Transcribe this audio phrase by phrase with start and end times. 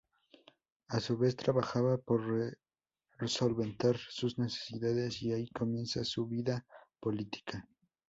[0.87, 2.57] A su vez trabajaba para
[3.27, 6.65] solventar sus necesidades y ahí comienza su vida
[6.99, 7.69] política.